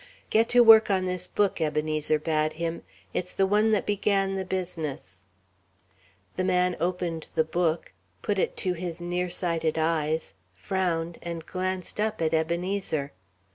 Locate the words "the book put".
7.35-8.39